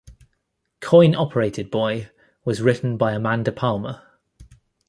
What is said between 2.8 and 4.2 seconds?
by Amanda Palmer.